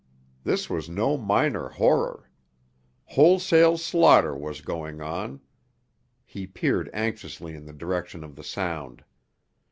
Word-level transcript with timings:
This 0.43 0.67
was 0.67 0.89
no 0.89 1.15
minor 1.15 1.69
horror. 1.69 2.31
Wholesale 3.05 3.77
slaughter 3.77 4.35
was 4.35 4.61
going 4.61 4.99
on. 4.99 5.41
He 6.25 6.47
peered 6.47 6.89
anxiously 6.91 7.53
in 7.53 7.67
the 7.67 7.71
direction 7.73 8.23
of 8.23 8.35
the 8.35 8.43
sound. 8.43 9.03